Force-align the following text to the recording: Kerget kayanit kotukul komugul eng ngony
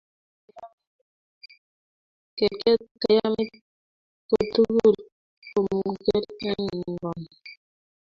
Kerget 2.37 2.81
kayanit 3.01 3.51
kotukul 4.29 4.95
komugul 5.51 6.23
eng 6.49 6.67
ngony 6.89 7.25